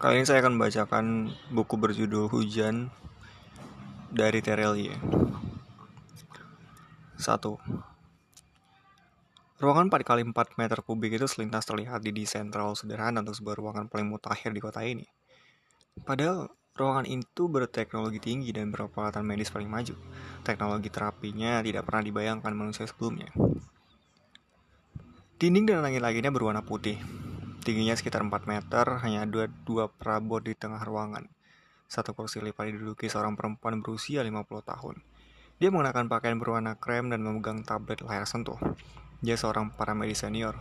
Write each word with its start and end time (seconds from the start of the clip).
Kali 0.00 0.16
ini 0.16 0.24
saya 0.24 0.40
akan 0.40 0.56
membacakan 0.56 1.28
buku 1.52 1.76
berjudul 1.76 2.32
Hujan 2.32 2.88
dari 4.08 4.40
Terelie. 4.40 4.96
1. 7.20 7.20
Ruangan 9.60 9.92
4 9.92 10.00
kali 10.00 10.24
4 10.24 10.56
meter 10.56 10.80
kubik 10.80 11.20
itu 11.20 11.28
selintas 11.28 11.68
terlihat 11.68 12.00
di 12.00 12.16
desain 12.16 12.48
terlalu 12.48 12.80
sederhana 12.80 13.20
untuk 13.20 13.36
sebuah 13.36 13.60
ruangan 13.60 13.92
paling 13.92 14.08
mutakhir 14.08 14.56
di 14.56 14.64
kota 14.64 14.80
ini. 14.80 15.04
Padahal 16.00 16.48
ruangan 16.80 17.04
itu 17.04 17.52
berteknologi 17.52 18.24
tinggi 18.24 18.56
dan 18.56 18.72
berperalatan 18.72 19.20
medis 19.20 19.52
paling 19.52 19.68
maju. 19.68 19.92
Teknologi 20.40 20.88
terapinya 20.88 21.60
tidak 21.60 21.84
pernah 21.84 22.00
dibayangkan 22.08 22.56
manusia 22.56 22.88
sebelumnya. 22.88 23.28
Dinding 25.36 25.68
dan 25.68 25.84
langit-langitnya 25.84 26.32
berwarna 26.32 26.64
putih, 26.64 26.96
Tingginya 27.60 27.92
sekitar 27.92 28.24
4 28.24 28.48
meter, 28.48 28.86
hanya 29.04 29.28
ada 29.28 29.44
dua 29.68 29.92
perabot 29.92 30.40
di 30.40 30.56
tengah 30.56 30.80
ruangan. 30.80 31.28
Satu 31.84 32.16
kursi 32.16 32.40
lipat 32.40 32.72
diduduki 32.72 33.12
seorang 33.12 33.36
perempuan 33.36 33.84
berusia 33.84 34.24
50 34.24 34.64
tahun. 34.64 34.96
Dia 35.60 35.68
mengenakan 35.68 36.08
pakaian 36.08 36.40
berwarna 36.40 36.80
krem 36.80 37.12
dan 37.12 37.20
memegang 37.20 37.60
tablet 37.60 38.00
layar 38.00 38.24
sentuh. 38.24 38.56
Dia 39.20 39.36
seorang 39.36 39.76
paramedis 39.76 40.24
senior. 40.24 40.56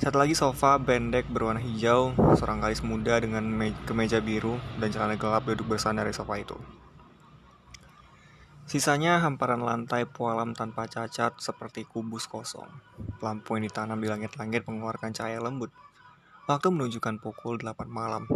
Satu 0.00 0.16
lagi 0.16 0.32
sofa 0.32 0.80
bendek 0.80 1.28
berwarna 1.28 1.60
hijau, 1.60 2.16
seorang 2.34 2.64
gadis 2.64 2.80
muda 2.80 3.20
dengan 3.20 3.44
kemeja 3.84 4.24
biru 4.24 4.56
dan 4.80 4.88
celana 4.90 5.20
gelap 5.20 5.44
duduk 5.44 5.76
bersandar 5.76 6.08
di 6.08 6.16
sofa 6.16 6.40
itu. 6.40 6.56
Sisanya 8.64 9.20
hamparan 9.20 9.60
lantai 9.60 10.08
pualam 10.08 10.56
tanpa 10.56 10.88
cacat 10.88 11.36
seperti 11.36 11.84
kubus 11.84 12.24
kosong. 12.24 12.66
Lampu 13.20 13.60
yang 13.60 13.68
ditanam 13.68 14.00
di 14.00 14.08
langit-langit 14.08 14.64
mengeluarkan 14.64 15.12
cahaya 15.12 15.36
lembut. 15.36 15.68
Waktu 16.44 16.68
menunjukkan 16.68 17.24
pukul 17.24 17.56
8 17.56 17.88
malam. 17.88 18.28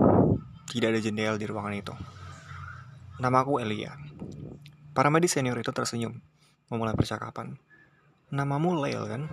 Tidak 0.64 0.88
ada 0.88 0.96
jendela 0.96 1.36
di 1.36 1.44
ruangan 1.44 1.76
itu. 1.76 1.92
Namaku 3.20 3.60
Elia. 3.60 4.00
Para 4.96 5.12
medis 5.12 5.36
senior 5.36 5.60
itu 5.60 5.68
tersenyum, 5.76 6.16
memulai 6.72 6.96
percakapan. 6.96 7.60
Namamu 8.32 8.80
Leil 8.80 9.04
kan? 9.04 9.28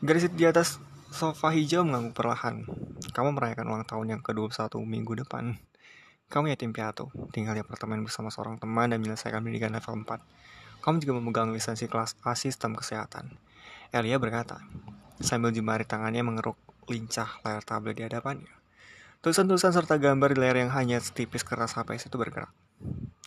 Garis 0.00 0.24
di 0.32 0.44
atas 0.48 0.80
sofa 1.12 1.52
hijau 1.52 1.84
mengangguk 1.84 2.16
perlahan. 2.16 2.64
Kamu 3.12 3.36
merayakan 3.36 3.76
ulang 3.76 3.84
tahun 3.84 4.16
yang 4.16 4.22
ke-21 4.24 4.72
minggu 4.88 5.20
depan. 5.20 5.60
Kamu 6.32 6.48
yatim 6.48 6.72
piatu, 6.72 7.12
tinggal 7.36 7.52
di 7.52 7.60
apartemen 7.60 8.00
bersama 8.04 8.32
seorang 8.32 8.56
teman 8.56 8.88
dan 8.88 9.04
menyelesaikan 9.04 9.44
pendidikan 9.44 9.76
level 9.76 10.00
4. 10.00 10.80
Kamu 10.80 10.96
juga 11.04 11.12
memegang 11.12 11.52
lisensi 11.52 11.84
kelas 11.92 12.16
A 12.24 12.32
sistem 12.32 12.72
kesehatan. 12.72 13.36
Elia 13.92 14.16
berkata, 14.16 14.64
sambil 15.20 15.52
jemari 15.52 15.84
tangannya 15.84 16.24
mengeruk 16.24 16.56
lincah 16.88 17.40
layar 17.44 17.62
tablet 17.62 17.94
di 17.96 18.04
hadapannya. 18.08 18.52
Tulisan-tulisan 19.20 19.76
serta 19.76 20.00
gambar 20.00 20.34
di 20.34 20.38
layar 20.40 20.56
yang 20.62 20.72
hanya 20.72 20.96
setipis 20.98 21.44
kertas 21.44 21.76
HPS 21.76 22.08
itu 22.08 22.16
bergerak. 22.16 22.50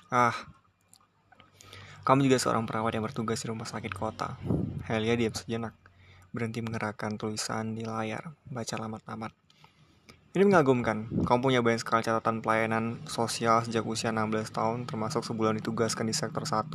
Ah, 0.09 0.36
kamu 2.02 2.26
juga 2.26 2.42
seorang 2.42 2.66
perawat 2.66 2.98
yang 2.98 3.06
bertugas 3.06 3.45
di 3.45 3.54
rumah 3.54 3.70
sakit 3.70 3.94
kota. 3.94 4.42
Helia 4.89 5.14
diam 5.14 5.38
sejenak, 5.38 5.78
berhenti 6.34 6.66
mengerahkan 6.66 7.22
tulisan 7.22 7.78
di 7.78 7.86
layar, 7.86 8.34
baca 8.50 8.76
lamat-lamat. 8.82 9.32
Ini 10.32 10.48
mengagumkan, 10.48 11.12
kamu 11.28 11.39
punya 11.44 11.59
banyak 11.59 11.84
sekali 11.84 12.08
catatan 12.08 12.39
pelayanan 12.39 13.04
sosial 13.04 13.62
sejak 13.67 13.84
usia 13.84 14.16
16 14.16 14.50
tahun, 14.50 14.88
termasuk 14.88 15.28
sebulan 15.28 15.59
ditugaskan 15.59 16.08
di 16.08 16.16
sektor 16.16 16.48
1. 16.48 16.72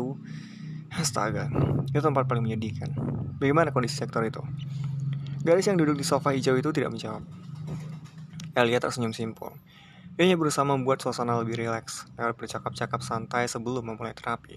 Astaga, 0.92 1.48
itu 1.88 1.98
tempat 1.98 2.28
paling 2.28 2.44
menyedihkan. 2.44 2.92
Bagaimana 3.40 3.72
kondisi 3.72 3.96
sektor 3.96 4.22
itu? 4.22 4.44
Gadis 5.44 5.68
yang 5.68 5.76
duduk 5.76 5.98
di 5.98 6.04
sofa 6.06 6.32
hijau 6.32 6.56
itu 6.56 6.70
tidak 6.72 6.94
menjawab. 6.96 7.24
Elia 8.56 8.80
tersenyum 8.80 9.12
simpul. 9.12 9.52
Ia 10.16 10.24
hanya 10.24 10.40
berusaha 10.40 10.64
membuat 10.64 11.04
suasana 11.04 11.36
lebih 11.36 11.60
rileks, 11.60 12.08
lewat 12.16 12.40
bercakap-cakap 12.40 13.04
santai 13.04 13.44
sebelum 13.52 13.84
memulai 13.84 14.16
terapi. 14.16 14.56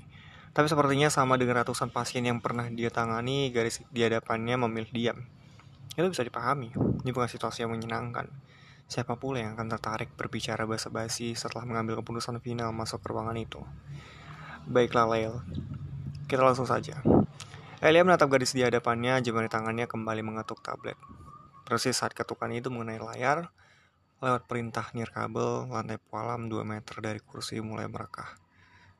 Tapi 0.56 0.72
sepertinya 0.72 1.12
sama 1.12 1.35
dengan 1.35 1.59
ratusan 1.59 1.91
pasien 1.91 2.23
yang 2.23 2.39
pernah 2.39 2.72
dia 2.72 2.88
tangani, 2.88 3.51
garis 3.51 3.84
di 3.91 4.00
hadapannya 4.00 4.56
memilih 4.56 4.91
diam. 4.95 5.19
Itu 6.00 6.07
bisa 6.07 6.23
dipahami, 6.23 6.72
ini 7.03 7.12
bukan 7.12 7.28
situasi 7.28 7.68
yang 7.68 7.75
menyenangkan. 7.75 8.31
Siapa 8.89 9.19
pula 9.19 9.44
yang 9.44 9.59
akan 9.59 9.68
tertarik 9.68 10.16
berbicara 10.16 10.63
basa-basi 10.63 11.35
setelah 11.35 11.68
mengambil 11.68 12.00
keputusan 12.01 12.39
final 12.39 12.72
masuk 12.72 13.03
ke 13.03 13.12
ruangan 13.12 13.35
itu? 13.35 13.62
Baiklah, 14.63 15.12
Lail. 15.12 15.44
Kita 16.25 16.41
langsung 16.41 16.66
saja. 16.66 16.97
Elia 17.79 18.03
menatap 18.03 18.28
gadis 18.28 18.51
di 18.51 18.59
hadapannya, 18.59 19.23
jemari 19.23 19.47
tangannya 19.47 19.88
kembali 19.88 20.19
mengetuk 20.19 20.59
tablet. 20.59 21.00
Persis 21.63 21.95
saat 21.95 22.12
ketukan 22.12 22.51
itu 22.51 22.67
mengenai 22.67 23.00
layar, 23.00 23.56
lewat 24.19 24.51
perintah 24.51 24.91
nirkabel, 24.91 25.63
lantai 25.72 25.95
pualam 25.95 26.51
2 26.51 26.59
meter 26.68 27.00
dari 27.00 27.23
kursi 27.23 27.63
mulai 27.63 27.88
merekah. 27.88 28.35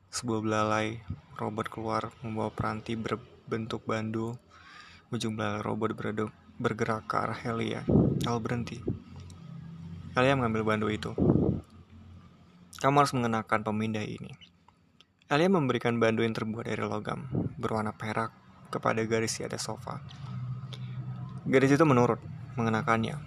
Sebuah 0.08 0.40
belalai 0.40 0.96
robot 1.36 1.68
keluar 1.68 2.08
membawa 2.24 2.48
peranti 2.48 2.96
berbentuk 2.96 3.84
bandu. 3.84 4.40
Ujung 5.12 5.36
belalai 5.36 5.60
robot 5.60 5.92
bereduk, 5.92 6.32
bergerak 6.56 7.04
ke 7.04 7.20
arah 7.20 7.40
Elia, 7.52 7.84
lalu 8.24 8.38
berhenti. 8.40 8.80
Elia 10.16 10.40
mengambil 10.40 10.64
bandu 10.64 10.88
itu. 10.88 11.12
Kamu 12.80 12.96
harus 12.96 13.12
mengenakan 13.12 13.60
pemindai 13.60 14.08
ini. 14.08 14.32
Elia 15.28 15.52
memberikan 15.52 16.00
bandu 16.00 16.24
yang 16.24 16.32
terbuat 16.32 16.64
dari 16.64 16.80
logam, 16.80 17.28
berwarna 17.60 17.92
perak 17.92 18.40
kepada 18.70 19.02
garis 19.04 19.36
di 19.36 19.42
atas 19.44 19.66
sofa. 19.66 19.98
Garis 21.44 21.74
itu 21.74 21.82
menurut, 21.82 22.22
mengenakannya. 22.54 23.18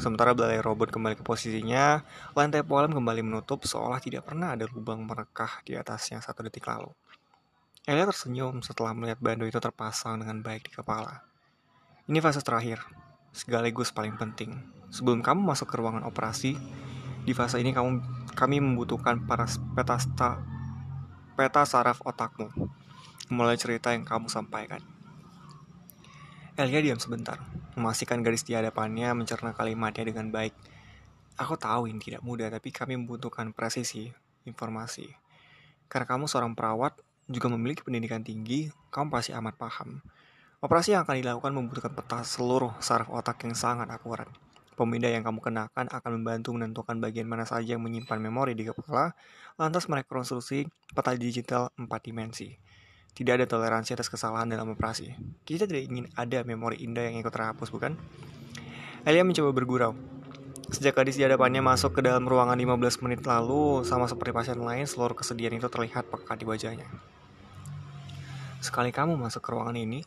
Sementara 0.00 0.32
belalai 0.32 0.62
robot 0.64 0.88
kembali 0.88 1.20
ke 1.20 1.24
posisinya, 1.26 2.00
lantai 2.32 2.64
pualam 2.64 2.96
kembali 2.96 3.20
menutup 3.20 3.68
seolah 3.68 4.00
tidak 4.00 4.24
pernah 4.24 4.56
ada 4.56 4.64
lubang 4.64 5.04
merekah 5.04 5.60
di 5.66 5.76
atasnya 5.76 6.24
satu 6.24 6.46
detik 6.46 6.64
lalu. 6.64 6.88
Elia 7.82 8.06
tersenyum 8.06 8.62
setelah 8.62 8.94
melihat 8.94 9.18
bandu 9.18 9.42
itu 9.42 9.58
terpasang 9.58 10.22
dengan 10.22 10.38
baik 10.40 10.70
di 10.70 10.72
kepala. 10.72 11.26
Ini 12.06 12.22
fase 12.22 12.38
terakhir, 12.38 12.78
sekaligus 13.34 13.90
paling 13.90 14.14
penting. 14.16 14.54
Sebelum 14.88 15.18
kamu 15.18 15.42
masuk 15.42 15.66
ke 15.66 15.76
ruangan 15.82 16.06
operasi, 16.06 16.54
di 17.22 17.32
fase 17.34 17.58
ini 17.58 17.74
kamu 17.74 18.02
kami 18.38 18.62
membutuhkan 18.62 19.22
para 19.26 19.50
peta, 19.78 19.98
peta 21.34 21.62
saraf 21.66 22.02
otakmu. 22.06 22.50
Mulai 23.32 23.56
cerita 23.56 23.96
yang 23.96 24.04
kamu 24.04 24.28
sampaikan. 24.28 24.84
Elia 26.52 26.84
diam 26.84 27.00
sebentar, 27.00 27.40
memastikan 27.80 28.20
garis 28.20 28.44
di 28.44 28.52
hadapannya 28.52 29.08
mencerna 29.16 29.56
kalimatnya 29.56 30.04
dengan 30.04 30.28
baik. 30.28 30.52
Aku 31.40 31.56
tahu 31.56 31.88
ini 31.88 31.96
tidak 31.96 32.20
mudah, 32.20 32.52
tapi 32.52 32.68
kami 32.68 32.92
membutuhkan 33.00 33.56
presisi 33.56 34.12
informasi. 34.44 35.08
Karena 35.88 36.04
kamu 36.04 36.28
seorang 36.28 36.52
perawat, 36.52 37.00
juga 37.24 37.48
memiliki 37.48 37.80
pendidikan 37.80 38.20
tinggi, 38.20 38.68
kamu 38.92 39.08
pasti 39.08 39.32
amat 39.32 39.56
paham. 39.56 40.04
Operasi 40.60 40.92
yang 40.92 41.08
akan 41.08 41.16
dilakukan 41.16 41.52
membutuhkan 41.56 41.96
peta 41.96 42.20
seluruh 42.28 42.76
saraf 42.84 43.08
otak 43.08 43.48
yang 43.48 43.56
sangat 43.56 43.88
akurat. 43.88 44.28
Pemindah 44.76 45.08
yang 45.08 45.24
kamu 45.24 45.40
kenakan 45.40 45.88
akan 45.88 46.10
membantu 46.20 46.52
menentukan 46.52 47.00
bagian 47.00 47.24
mana 47.24 47.48
saja 47.48 47.80
yang 47.80 47.80
menyimpan 47.80 48.20
memori 48.20 48.52
di 48.52 48.68
kepala, 48.68 49.16
lantas 49.56 49.88
merekonstruksi 49.88 50.68
peta 50.92 51.16
digital 51.16 51.72
4 51.80 51.88
dimensi. 52.04 52.71
Tidak 53.12 53.32
ada 53.36 53.44
toleransi 53.44 53.92
atas 53.92 54.08
kesalahan 54.08 54.48
dalam 54.48 54.72
operasi. 54.72 55.12
Kita 55.44 55.68
tidak 55.68 55.84
ingin 55.84 56.08
ada 56.16 56.40
memori 56.48 56.80
indah 56.80 57.12
yang 57.12 57.20
ikut 57.20 57.28
terhapus, 57.28 57.68
bukan? 57.68 57.92
Elia 59.04 59.20
mencoba 59.20 59.52
bergurau. 59.52 59.92
Sejak 60.72 60.96
gadis 60.96 61.20
di 61.20 61.26
hadapannya 61.28 61.60
masuk 61.60 61.92
ke 61.92 62.00
dalam 62.00 62.24
ruangan 62.24 62.56
15 62.56 63.04
menit 63.04 63.20
lalu, 63.28 63.84
sama 63.84 64.08
seperti 64.08 64.32
pasien 64.32 64.56
lain, 64.56 64.88
seluruh 64.88 65.12
kesedihan 65.12 65.52
itu 65.52 65.68
terlihat 65.68 66.08
pekat 66.08 66.40
di 66.40 66.48
wajahnya. 66.48 66.88
Sekali 68.64 68.88
kamu 68.88 69.20
masuk 69.20 69.44
ke 69.44 69.52
ruangan 69.52 69.76
ini, 69.76 70.00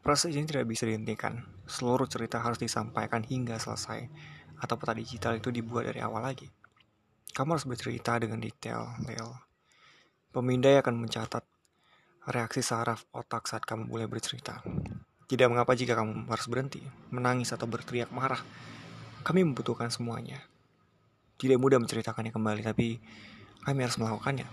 proses 0.00 0.32
ini 0.32 0.48
tidak 0.48 0.64
bisa 0.64 0.88
dihentikan. 0.88 1.44
Seluruh 1.68 2.08
cerita 2.08 2.40
harus 2.40 2.56
disampaikan 2.56 3.20
hingga 3.20 3.60
selesai, 3.60 4.08
atau 4.56 4.80
peta 4.80 4.96
digital 4.96 5.36
itu 5.36 5.52
dibuat 5.52 5.84
dari 5.84 6.00
awal 6.00 6.24
lagi. 6.24 6.48
Kamu 7.36 7.58
harus 7.58 7.68
bercerita 7.68 8.16
dengan 8.16 8.40
detail, 8.40 8.96
Leo. 9.04 9.42
Pemindai 10.32 10.80
akan 10.80 10.96
mencatat 10.96 11.44
reaksi 12.28 12.60
saraf 12.60 13.08
otak 13.16 13.48
saat 13.48 13.64
kamu 13.64 13.88
mulai 13.88 14.04
bercerita. 14.04 14.60
Tidak 15.28 15.48
mengapa 15.48 15.72
jika 15.72 15.96
kamu 15.96 16.28
harus 16.28 16.46
berhenti, 16.48 16.84
menangis 17.08 17.56
atau 17.56 17.64
berteriak 17.64 18.12
marah. 18.12 18.40
Kami 19.24 19.44
membutuhkan 19.44 19.88
semuanya. 19.88 20.44
Tidak 21.40 21.56
mudah 21.56 21.80
menceritakannya 21.80 22.32
kembali, 22.32 22.60
tapi 22.64 23.00
kami 23.64 23.80
harus 23.80 23.96
melakukannya. 23.96 24.44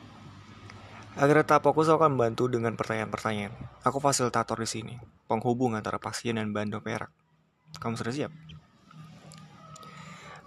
Agar 1.16 1.44
tetap 1.44 1.64
fokus, 1.64 1.88
akan 1.88 2.16
membantu 2.16 2.48
dengan 2.52 2.76
pertanyaan-pertanyaan. 2.76 3.56
Aku 3.88 4.04
fasilitator 4.04 4.60
di 4.60 4.68
sini, 4.68 4.96
penghubung 5.28 5.76
antara 5.76 6.00
pasien 6.00 6.36
dan 6.40 6.52
bando 6.52 6.80
perak. 6.84 7.12
Kamu 7.80 7.96
sudah 7.96 8.12
siap? 8.12 8.32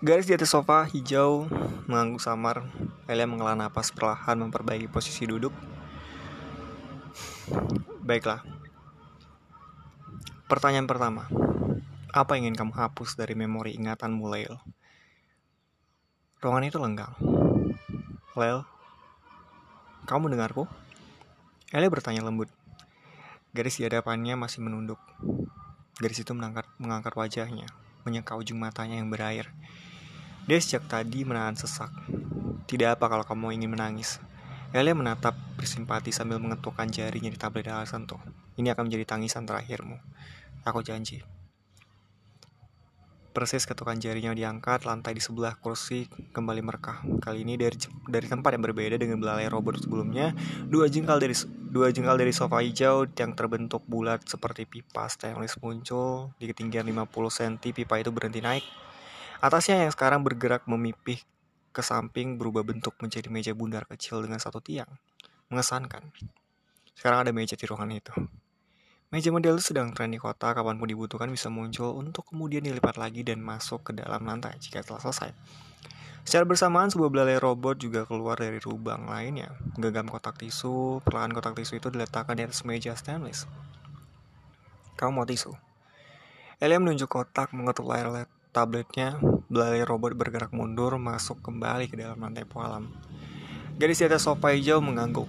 Garis 0.00 0.28
di 0.28 0.36
atas 0.36 0.52
sofa 0.52 0.84
hijau 0.88 1.48
mengangguk 1.88 2.20
samar. 2.20 2.68
Elia 3.08 3.24
mengelah 3.24 3.56
napas 3.56 3.92
perlahan 3.92 4.36
memperbaiki 4.44 4.92
posisi 4.92 5.24
duduk 5.24 5.77
Baiklah. 8.02 8.40
Pertanyaan 10.48 10.88
pertama. 10.88 11.28
Apa 12.08 12.36
yang 12.36 12.48
ingin 12.50 12.64
kamu 12.64 12.72
hapus 12.72 13.20
dari 13.20 13.36
memori 13.36 13.76
ingatan 13.76 14.16
Lail? 14.24 14.56
Ruangan 16.40 16.64
itu 16.64 16.78
lenggang. 16.80 17.12
Lel, 18.38 18.64
kamu 20.08 20.32
mendengarku? 20.32 20.64
Elia 21.68 21.92
bertanya 21.92 22.24
lembut. 22.24 22.48
Garis 23.52 23.76
di 23.76 23.84
hadapannya 23.84 24.40
masih 24.40 24.64
menunduk. 24.64 24.96
Garis 26.00 26.24
itu 26.24 26.32
mengangkat, 26.32 26.64
mengangkat 26.80 27.12
wajahnya, 27.12 27.68
menyeka 28.08 28.32
ujung 28.32 28.56
matanya 28.56 28.96
yang 28.96 29.12
berair. 29.12 29.52
Dia 30.48 30.56
sejak 30.64 30.88
tadi 30.88 31.28
menahan 31.28 31.60
sesak. 31.60 31.92
Tidak 32.64 32.96
apa 32.96 33.04
kalau 33.04 33.20
kamu 33.28 33.60
ingin 33.60 33.76
menangis. 33.76 34.16
Elia 34.68 34.92
menatap 34.92 35.32
bersimpati 35.56 36.12
sambil 36.12 36.36
mengetukkan 36.36 36.84
jarinya 36.92 37.32
di 37.32 37.40
tablet 37.40 37.72
alasan 37.72 38.04
tuh. 38.04 38.20
Ini 38.60 38.76
akan 38.76 38.92
menjadi 38.92 39.16
tangisan 39.16 39.48
terakhirmu. 39.48 39.96
Aku 40.68 40.84
janji. 40.84 41.24
Persis 43.32 43.64
ketukan 43.64 43.96
jarinya 43.96 44.36
diangkat, 44.36 44.84
lantai 44.84 45.16
di 45.16 45.24
sebelah 45.24 45.56
kursi 45.56 46.04
kembali 46.36 46.60
merekah. 46.60 47.00
Kali 47.16 47.48
ini 47.48 47.56
dari 47.56 47.80
dari 48.12 48.28
tempat 48.28 48.60
yang 48.60 48.66
berbeda 48.68 49.00
dengan 49.00 49.16
belalai 49.22 49.48
robot 49.48 49.88
sebelumnya, 49.88 50.36
dua 50.68 50.92
jengkal 50.92 51.16
dari 51.16 51.32
dua 51.72 51.88
jengkal 51.88 52.20
dari 52.20 52.36
sofa 52.36 52.60
hijau 52.60 53.08
yang 53.08 53.32
terbentuk 53.32 53.86
bulat 53.88 54.20
seperti 54.28 54.68
pipa 54.68 55.08
stainless 55.08 55.56
muncul 55.64 56.34
di 56.36 56.44
ketinggian 56.50 56.84
50 56.84 57.08
cm. 57.08 57.72
Pipa 57.72 57.96
itu 58.02 58.12
berhenti 58.12 58.44
naik. 58.44 58.66
Atasnya 59.40 59.86
yang 59.86 59.92
sekarang 59.94 60.20
bergerak 60.26 60.66
memipih 60.68 61.22
ke 61.78 61.82
samping 61.86 62.34
berubah 62.34 62.66
bentuk 62.66 62.98
menjadi 62.98 63.30
meja 63.30 63.54
bundar 63.54 63.86
kecil 63.86 64.18
dengan 64.26 64.42
satu 64.42 64.58
tiang. 64.58 64.90
Mengesankan. 65.46 66.10
Sekarang 66.98 67.22
ada 67.22 67.30
meja 67.30 67.54
di 67.54 67.62
ruangan 67.70 67.94
itu. 67.94 68.10
Meja 69.14 69.30
model 69.30 69.54
itu 69.54 69.70
sedang 69.70 69.94
tren 69.94 70.10
di 70.10 70.18
kota, 70.18 70.50
kapan 70.50 70.74
pun 70.74 70.90
dibutuhkan 70.90 71.30
bisa 71.30 71.46
muncul 71.46 71.94
untuk 71.94 72.26
kemudian 72.34 72.66
dilipat 72.66 72.98
lagi 72.98 73.22
dan 73.22 73.38
masuk 73.38 73.86
ke 73.86 73.92
dalam 73.94 74.26
lantai 74.26 74.58
jika 74.58 74.82
telah 74.82 74.98
selesai. 74.98 75.30
Secara 76.26 76.44
bersamaan, 76.44 76.90
sebuah 76.90 77.08
belalai 77.08 77.38
robot 77.38 77.78
juga 77.78 78.04
keluar 78.04 78.36
dari 78.36 78.58
lubang 78.60 79.06
lainnya. 79.06 79.54
Genggam 79.78 80.10
kotak 80.10 80.36
tisu, 80.36 81.00
perlahan 81.06 81.30
kotak 81.30 81.56
tisu 81.56 81.78
itu 81.78 81.88
diletakkan 81.94 82.36
di 82.36 82.44
atas 82.44 82.66
meja 82.66 82.92
stainless. 82.98 83.46
Kamu 84.98 85.22
mau 85.22 85.24
tisu? 85.24 85.54
Elia 86.58 86.82
menunjuk 86.82 87.06
kotak 87.06 87.54
mengetuk 87.54 87.86
layar 87.86 88.26
tabletnya. 88.50 89.14
Belalai 89.48 89.80
robot 89.84 90.12
bergerak 90.12 90.52
mundur, 90.52 90.96
masuk 91.00 91.40
kembali 91.40 91.88
ke 91.88 91.96
dalam 91.96 92.20
lantai 92.20 92.44
pualam. 92.44 92.92
Gadis 93.80 94.00
di 94.00 94.04
atas 94.04 94.28
sofa 94.28 94.52
hijau 94.52 94.84
mengangguk, 94.84 95.28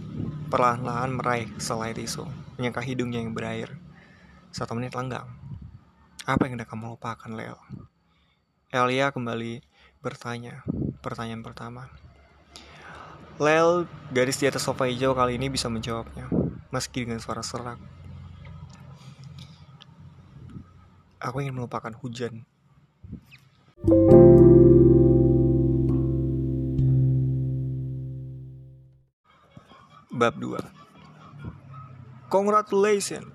perlahan-lahan 0.52 1.16
meraih 1.16 1.48
selai 1.56 1.96
tisu 1.96 2.28
menyangka 2.60 2.84
hidungnya 2.84 3.24
yang 3.24 3.32
berair. 3.32 3.72
Satu 4.52 4.76
menit 4.76 4.92
lenggang. 4.92 5.32
Apa 6.28 6.46
yang 6.46 6.60
hendak 6.60 6.68
kamu 6.68 7.00
lupakan, 7.00 7.32
Leo? 7.32 7.56
Elia 8.76 9.16
kembali 9.16 9.64
bertanya, 10.04 10.68
pertanyaan 11.00 11.40
pertama. 11.40 11.88
Lel, 13.40 13.88
gadis 14.12 14.36
di 14.36 14.52
atas 14.52 14.68
sofa 14.68 14.92
hijau 14.92 15.16
kali 15.16 15.40
ini 15.40 15.48
bisa 15.48 15.72
menjawabnya, 15.72 16.28
meski 16.76 17.08
dengan 17.08 17.24
suara 17.24 17.40
serak. 17.40 17.80
Aku 21.24 21.40
ingin 21.40 21.56
melupakan 21.56 21.96
hujan. 22.04 22.44
Bab 23.80 23.96
2 30.36 30.60
Congratulations. 32.28 33.32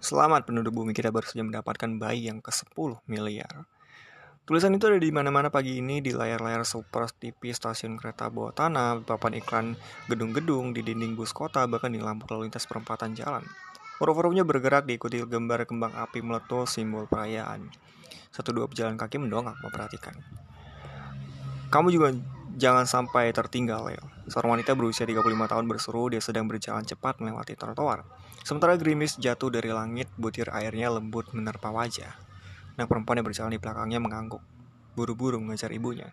Selamat 0.00 0.48
penduduk 0.48 0.72
bumi 0.72 0.96
kita 0.96 1.12
baru 1.12 1.28
saja 1.28 1.44
mendapatkan 1.44 2.00
bayi 2.00 2.32
yang 2.32 2.40
ke-10 2.40 3.04
miliar. 3.04 3.68
Tulisan 4.48 4.72
itu 4.72 4.88
ada 4.88 4.96
di 4.96 5.12
mana-mana 5.12 5.52
pagi 5.52 5.84
ini 5.84 6.00
di 6.00 6.16
layar-layar 6.16 6.64
super 6.64 7.12
TV 7.12 7.52
stasiun 7.52 8.00
kereta 8.00 8.32
bawah 8.32 8.56
tanah, 8.56 9.04
papan 9.04 9.44
iklan 9.44 9.76
gedung-gedung 10.08 10.72
di 10.72 10.80
dinding 10.80 11.20
bus 11.20 11.36
kota, 11.36 11.68
bahkan 11.68 11.92
di 11.92 12.00
lampu 12.00 12.24
lalu 12.32 12.48
lintas 12.48 12.64
perempatan 12.64 13.12
jalan. 13.12 13.44
Huruf-hurufnya 14.00 14.48
bergerak 14.48 14.88
diikuti 14.88 15.20
gambar 15.20 15.68
kembang 15.68 15.92
api 15.92 16.24
meletus 16.24 16.80
simbol 16.80 17.04
perayaan. 17.04 17.68
Satu 18.32 18.56
dua 18.56 18.64
pejalan 18.66 18.96
kaki 18.96 19.20
mendongak 19.20 19.60
memperhatikan. 19.60 20.16
Kamu 21.68 21.88
juga 21.92 22.16
jangan 22.56 22.84
sampai 22.84 23.32
tertinggal, 23.32 23.88
Leo. 23.88 24.04
Seorang 24.28 24.60
wanita 24.60 24.72
berusia 24.72 25.04
35 25.04 25.24
tahun 25.52 25.64
berseru 25.68 26.08
dia 26.12 26.20
sedang 26.24 26.48
berjalan 26.48 26.84
cepat 26.84 27.20
melewati 27.20 27.56
trotoar. 27.56 28.04
Sementara 28.42 28.74
gerimis 28.80 29.20
jatuh 29.20 29.52
dari 29.52 29.70
langit, 29.70 30.10
butir 30.18 30.50
airnya 30.50 30.90
lembut 30.90 31.30
menerpa 31.36 31.70
wajah. 31.70 32.12
Anak 32.74 32.88
perempuan 32.88 33.20
yang 33.20 33.26
berjalan 33.28 33.52
di 33.52 33.60
belakangnya 33.60 34.00
mengangguk, 34.00 34.42
buru-buru 34.96 35.38
mengejar 35.38 35.70
ibunya. 35.70 36.10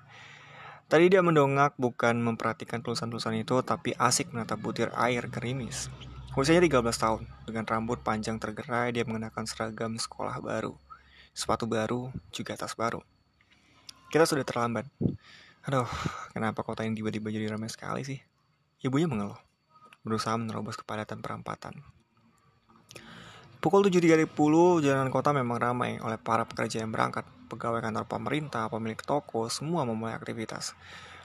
Tadi 0.90 1.06
dia 1.06 1.22
mendongak 1.22 1.78
bukan 1.78 2.18
memperhatikan 2.18 2.82
tulisan-tulisan 2.82 3.38
itu, 3.38 3.62
tapi 3.62 3.94
asik 3.94 4.34
menatap 4.34 4.58
butir 4.58 4.90
air 4.98 5.30
gerimis. 5.30 5.88
Usianya 6.34 6.66
13 6.66 6.82
tahun, 6.98 7.24
dengan 7.46 7.66
rambut 7.70 8.02
panjang 8.02 8.42
tergerai, 8.42 8.90
dia 8.90 9.06
mengenakan 9.06 9.46
seragam 9.46 9.98
sekolah 10.00 10.42
baru. 10.42 10.89
Sepatu 11.40 11.72
baru, 11.72 12.12
juga 12.36 12.60
tas 12.60 12.76
baru. 12.76 13.00
Kita 14.12 14.28
sudah 14.28 14.44
terlambat. 14.44 14.92
Aduh, 15.64 15.88
kenapa 16.36 16.68
kota 16.68 16.84
ini 16.84 17.00
tiba-tiba 17.00 17.32
jadi 17.32 17.48
ramai 17.56 17.72
sekali 17.72 18.04
sih? 18.04 18.20
Ibunya 18.84 19.08
mengeluh, 19.08 19.40
berusaha 20.04 20.36
menerobos 20.36 20.76
kepadatan 20.76 21.24
perampatan. 21.24 21.80
Pukul 23.64 23.88
7.30, 23.88 24.28
jalanan 24.84 25.08
kota 25.08 25.32
memang 25.32 25.64
ramai 25.64 25.96
oleh 26.04 26.20
para 26.20 26.44
pekerja 26.44 26.84
yang 26.84 26.92
berangkat. 26.92 27.24
Pegawai 27.48 27.80
kantor 27.88 28.04
pemerintah, 28.04 28.68
pemilik 28.68 29.00
toko, 29.00 29.48
semua 29.48 29.88
memulai 29.88 30.20
aktivitas. 30.20 30.76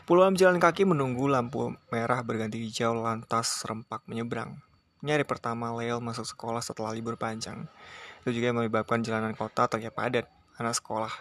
Puluhan 0.07 0.39
jalan 0.39 0.63
kaki 0.63 0.87
menunggu 0.87 1.27
lampu 1.27 1.75
merah 1.91 2.23
berganti 2.23 2.63
hijau 2.63 2.95
lantas 2.95 3.67
serempak 3.67 4.07
menyeberang. 4.07 4.63
Ini 5.03 5.19
hari 5.19 5.27
pertama 5.27 5.75
Leo 5.75 5.99
masuk 5.99 6.23
sekolah 6.23 6.63
setelah 6.63 6.95
libur 6.95 7.19
panjang. 7.19 7.67
Itu 8.25 8.33
juga 8.33 8.49
yang 8.49 8.57
menyebabkan 8.57 9.05
jalanan 9.05 9.37
kota 9.37 9.69
terlihat 9.69 9.93
padat, 9.93 10.25
anak 10.57 10.73
sekolah. 10.81 11.13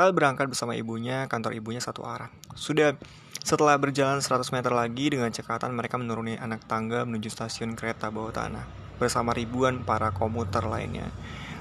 Lalu 0.00 0.10
berangkat 0.16 0.48
bersama 0.48 0.72
ibunya, 0.72 1.28
kantor 1.28 1.52
ibunya 1.60 1.84
satu 1.84 2.08
arah. 2.08 2.32
Sudah 2.56 2.96
setelah 3.44 3.76
berjalan 3.76 4.24
100 4.24 4.48
meter 4.48 4.72
lagi 4.72 5.12
dengan 5.12 5.28
cekatan 5.28 5.76
mereka 5.76 6.00
menuruni 6.00 6.40
anak 6.40 6.64
tangga 6.64 7.04
menuju 7.04 7.28
stasiun 7.28 7.76
kereta 7.76 8.08
bawah 8.08 8.32
tanah 8.32 8.64
bersama 8.96 9.36
ribuan 9.36 9.84
para 9.84 10.08
komuter 10.08 10.64
lainnya. 10.64 11.12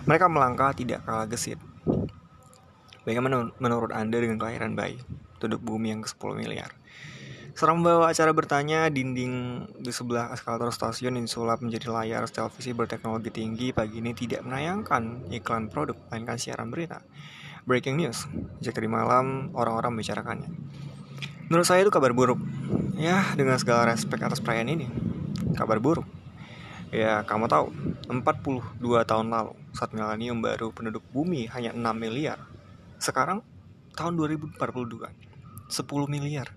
Mereka 0.07 0.31
melangkah 0.31 0.71
tidak 0.71 1.03
kalah 1.03 1.27
gesit. 1.27 1.59
Bagaimana 3.03 3.51
menurut 3.59 3.91
Anda 3.91 4.23
dengan 4.23 4.39
kelahiran 4.39 4.71
bayi? 4.71 5.03
Tunduk 5.35 5.59
bumi 5.59 5.91
yang 5.91 6.01
ke-10 6.07 6.31
miliar. 6.31 6.71
Seorang 7.57 7.81
membawa 7.81 8.13
acara 8.13 8.29
bertanya, 8.37 8.85
dinding 8.85 9.65
di 9.81 9.89
sebelah 9.89 10.29
eskalator 10.29 10.69
stasiun 10.69 11.17
insulap 11.17 11.57
menjadi 11.57 11.89
layar 11.89 12.29
televisi 12.29 12.69
berteknologi 12.69 13.33
tinggi 13.33 13.73
pagi 13.73 13.97
ini 13.97 14.13
tidak 14.13 14.45
menayangkan 14.45 15.25
iklan 15.33 15.65
produk, 15.65 15.97
melainkan 16.05 16.37
siaran 16.37 16.69
berita. 16.69 17.01
Breaking 17.65 17.97
news, 17.97 18.29
sejak 18.61 18.77
tadi 18.77 18.85
malam 18.85 19.49
orang-orang 19.57 19.89
membicarakannya. 19.89 20.53
Menurut 21.49 21.65
saya 21.65 21.81
itu 21.81 21.89
kabar 21.89 22.13
buruk. 22.13 22.37
Ya, 22.93 23.25
dengan 23.33 23.57
segala 23.57 23.89
respek 23.89 24.21
atas 24.21 24.37
perayaan 24.37 24.77
ini. 24.77 24.85
Kabar 25.57 25.81
buruk. 25.81 26.05
Ya, 26.93 27.25
kamu 27.25 27.49
tahu, 27.49 27.73
42 28.05 29.01
tahun 29.01 29.33
lalu, 29.33 29.57
saat 29.73 29.97
milenium 29.97 30.45
baru 30.45 30.69
penduduk 30.69 31.01
bumi 31.09 31.49
hanya 31.49 31.73
6 31.73 31.81
miliar. 31.97 32.37
Sekarang, 33.01 33.41
tahun 33.97 34.13
2042, 34.13 35.09
10 35.73 36.05
miliar. 36.05 36.53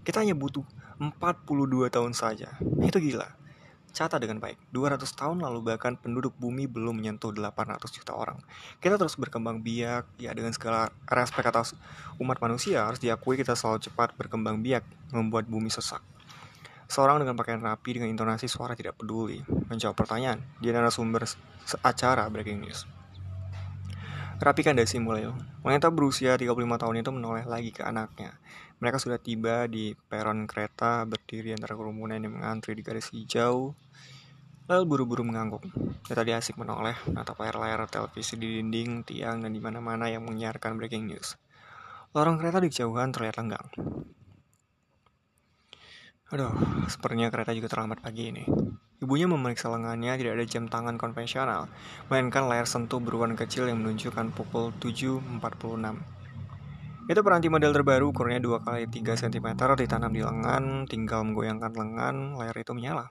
Kita 0.00 0.24
hanya 0.24 0.32
butuh 0.32 0.64
42 1.00 1.92
tahun 1.92 2.12
saja. 2.16 2.56
Itu 2.80 3.00
gila. 3.00 3.40
Catat 3.90 4.22
dengan 4.22 4.38
baik, 4.38 4.70
200 4.70 5.02
tahun 5.18 5.42
lalu 5.42 5.74
bahkan 5.74 5.98
penduduk 5.98 6.30
bumi 6.38 6.70
belum 6.70 7.02
menyentuh 7.02 7.34
800 7.34 7.90
juta 7.90 8.14
orang. 8.14 8.38
Kita 8.78 8.94
terus 8.94 9.18
berkembang 9.18 9.66
biak, 9.66 10.14
ya 10.14 10.30
dengan 10.30 10.54
segala 10.54 10.94
respek 11.10 11.50
atas 11.50 11.74
umat 12.22 12.38
manusia 12.38 12.86
harus 12.86 13.02
diakui 13.02 13.34
kita 13.34 13.58
selalu 13.58 13.82
cepat 13.90 14.14
berkembang 14.14 14.62
biak, 14.62 14.86
membuat 15.10 15.50
bumi 15.50 15.74
sesak. 15.74 16.06
Seorang 16.86 17.18
dengan 17.18 17.34
pakaian 17.34 17.58
rapi 17.58 17.98
dengan 17.98 18.14
intonasi 18.14 18.46
suara 18.46 18.78
tidak 18.78 18.98
peduli 18.98 19.42
menjawab 19.66 19.98
pertanyaan 19.98 20.38
di 20.62 20.70
narasumber 20.70 21.26
acara 21.82 22.30
Breaking 22.30 22.62
News. 22.62 22.99
Rapikan 24.40 24.72
dasi 24.72 24.96
mulai. 24.96 25.28
Wanita 25.60 25.92
berusia 25.92 26.32
35 26.32 26.56
tahun 26.80 27.04
itu 27.04 27.12
menoleh 27.12 27.44
lagi 27.44 27.76
ke 27.76 27.84
anaknya. 27.84 28.40
Mereka 28.80 28.96
sudah 28.96 29.20
tiba 29.20 29.68
di 29.68 29.92
peron 29.92 30.48
kereta, 30.48 31.04
berdiri 31.04 31.52
antara 31.52 31.76
kerumunan 31.76 32.16
yang 32.16 32.40
mengantri 32.40 32.72
di 32.72 32.80
garis 32.80 33.12
hijau. 33.12 33.76
Lalu 34.64 34.82
buru-buru 34.88 35.28
mengangguk. 35.28 35.68
Dia 36.08 36.16
tadi 36.16 36.32
asik 36.32 36.56
menoleh, 36.56 36.96
menatap 37.12 37.36
layar-layar 37.36 37.84
televisi 37.92 38.40
di 38.40 38.64
dinding, 38.64 39.04
tiang, 39.04 39.44
dan 39.44 39.52
di 39.52 39.60
mana-mana 39.60 40.08
yang 40.08 40.24
menyiarkan 40.24 40.80
breaking 40.80 41.12
news. 41.12 41.36
Lorong 42.16 42.40
kereta 42.40 42.64
di 42.64 42.72
kejauhan 42.72 43.12
terlihat 43.12 43.36
lenggang. 43.44 43.68
Aduh, 46.32 46.56
sepertinya 46.88 47.28
kereta 47.28 47.52
juga 47.52 47.68
terlambat 47.68 48.00
pagi 48.00 48.32
ini. 48.32 48.48
Ibunya 49.00 49.24
memeriksa 49.24 49.72
lengannya 49.72 50.12
tidak 50.20 50.36
ada 50.36 50.44
jam 50.44 50.68
tangan 50.68 51.00
konvensional, 51.00 51.72
melainkan 52.12 52.44
layar 52.44 52.68
sentuh 52.68 53.00
berwarna 53.00 53.32
kecil 53.32 53.64
yang 53.64 53.80
menunjukkan 53.80 54.36
pukul 54.36 54.76
7.46. 54.76 55.40
Itu 57.08 57.20
peranti 57.24 57.48
model 57.48 57.72
terbaru, 57.72 58.12
ukurnya 58.12 58.44
2 58.44 58.60
kali 58.60 58.84
3 58.86 59.16
cm, 59.24 59.56
ditanam 59.56 60.12
di 60.12 60.20
lengan, 60.20 60.84
tinggal 60.84 61.24
menggoyangkan 61.24 61.72
lengan, 61.72 62.36
layar 62.36 62.52
itu 62.60 62.76
menyala. 62.76 63.08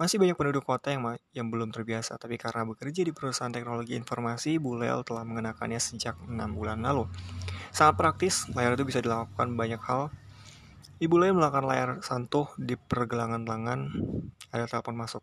Masih 0.00 0.16
banyak 0.16 0.40
penduduk 0.40 0.64
kota 0.64 0.88
yang, 0.88 1.04
yang 1.36 1.52
belum 1.52 1.68
terbiasa, 1.68 2.16
tapi 2.16 2.40
karena 2.40 2.64
bekerja 2.64 3.04
di 3.04 3.12
perusahaan 3.12 3.52
teknologi 3.52 4.00
informasi, 4.00 4.56
Bulel 4.56 5.04
telah 5.04 5.28
mengenakannya 5.28 5.76
sejak 5.76 6.16
6 6.24 6.32
bulan 6.56 6.80
lalu. 6.80 7.04
Sangat 7.70 8.00
praktis, 8.00 8.48
layar 8.56 8.74
itu 8.74 8.88
bisa 8.88 9.04
dilakukan 9.04 9.52
banyak 9.52 9.84
hal. 9.84 10.08
Ibu 11.00 11.16
Lea 11.16 11.32
melakukan 11.32 11.64
layar 11.64 11.90
santuh 12.04 12.52
di 12.60 12.76
pergelangan 12.76 13.48
lengan. 13.48 13.88
Ada 14.50 14.66
telepon 14.66 14.98
masuk. 14.98 15.22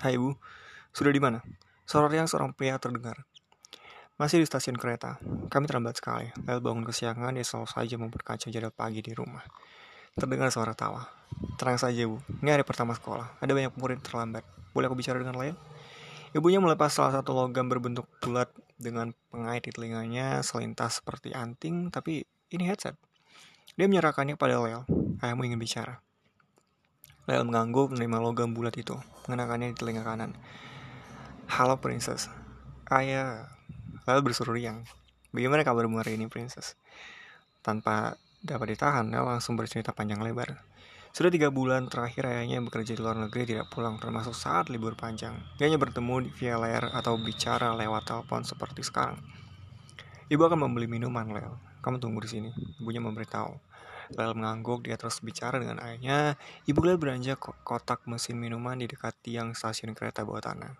Hai 0.00 0.16
ibu, 0.16 0.32
sudah 0.96 1.12
di 1.12 1.20
mana? 1.20 1.44
Yang 1.84 2.32
seorang 2.32 2.56
pria 2.56 2.80
terdengar. 2.80 3.28
Masih 4.20 4.40
di 4.40 4.46
stasiun 4.48 4.76
kereta. 4.76 5.16
Kami 5.48 5.64
terlambat 5.64 5.96
sekali. 5.96 6.28
Lel 6.44 6.60
bangun 6.60 6.84
kesiangan, 6.84 7.36
dia 7.36 7.44
selalu 7.44 7.68
saja 7.68 7.96
memperkacau 7.96 8.48
jadwal 8.52 8.72
pagi 8.72 9.00
di 9.00 9.12
rumah. 9.16 9.40
Terdengar 10.12 10.52
suara 10.52 10.76
tawa. 10.76 11.08
Tenang 11.56 11.80
saja, 11.80 12.04
Bu. 12.04 12.20
Ini 12.44 12.56
hari 12.56 12.64
pertama 12.64 12.92
sekolah. 12.92 13.40
Ada 13.40 13.52
banyak 13.52 13.72
murid 13.80 14.04
terlambat. 14.04 14.44
Boleh 14.76 14.92
aku 14.92 14.96
bicara 14.96 15.20
dengan 15.20 15.40
Lel? 15.40 15.56
Ibunya 16.36 16.60
melepas 16.60 16.92
salah 16.92 17.16
satu 17.16 17.32
logam 17.32 17.68
berbentuk 17.68 18.08
bulat 18.20 18.52
dengan 18.76 19.16
pengait 19.32 19.64
di 19.64 19.72
telinganya 19.72 20.44
selintas 20.44 21.00
seperti 21.00 21.32
anting, 21.32 21.88
tapi 21.88 22.24
ini 22.52 22.64
headset. 22.64 22.96
Dia 23.76 23.88
menyerahkannya 23.88 24.36
kepada 24.40 24.60
Lel. 24.60 24.84
Ayahmu 25.20 25.48
ingin 25.48 25.60
bicara. 25.60 26.04
Lel 27.30 27.46
mengangguk 27.46 27.94
menerima 27.94 28.18
logam 28.18 28.50
bulat 28.50 28.74
itu, 28.74 28.98
mengenakannya 29.30 29.70
di 29.70 29.78
telinga 29.78 30.02
kanan. 30.02 30.34
Halo, 31.46 31.78
Princess. 31.78 32.26
Ayah, 32.90 33.46
Lalu 34.10 34.32
bersuruh 34.32 34.58
riang. 34.58 34.82
Bagaimana 35.30 35.62
kabarmu 35.62 36.02
hari 36.02 36.18
ini, 36.18 36.26
Princess? 36.26 36.74
Tanpa 37.62 38.18
dapat 38.42 38.74
ditahan, 38.74 39.06
Nel 39.06 39.22
langsung 39.22 39.54
bercerita 39.54 39.94
panjang 39.94 40.18
lebar. 40.18 40.58
Sudah 41.14 41.30
tiga 41.30 41.54
bulan 41.54 41.86
terakhir 41.86 42.26
ayahnya 42.26 42.58
bekerja 42.66 42.98
di 42.98 43.02
luar 43.02 43.14
negeri 43.14 43.46
tidak 43.46 43.70
pulang 43.70 44.02
termasuk 44.02 44.34
saat 44.34 44.66
libur 44.66 44.98
panjang. 44.98 45.38
Dia 45.62 45.70
hanya 45.70 45.78
bertemu 45.78 46.26
via 46.34 46.58
layar 46.58 46.90
atau 46.90 47.14
bicara 47.22 47.70
lewat 47.78 48.10
telepon 48.10 48.42
seperti 48.42 48.82
sekarang. 48.82 49.22
Ibu 50.26 50.42
akan 50.50 50.66
membeli 50.66 50.90
minuman, 50.90 51.30
Lel. 51.30 51.54
Kamu 51.78 52.02
tunggu 52.02 52.26
di 52.26 52.30
sini. 52.34 52.50
Ibunya 52.82 52.98
memberitahu. 52.98 53.69
Lel 54.14 54.34
mengangguk, 54.34 54.86
dia 54.86 54.98
terus 54.98 55.22
bicara 55.22 55.60
dengan 55.62 55.78
ayahnya. 55.82 56.34
Ibu 56.66 56.80
Lel 56.82 56.98
beranjak 56.98 57.38
kotak 57.62 58.06
mesin 58.10 58.38
minuman 58.38 58.78
di 58.78 58.90
dekat 58.90 59.14
tiang 59.22 59.54
stasiun 59.54 59.94
kereta 59.94 60.26
bawah 60.26 60.42
tanah. 60.42 60.74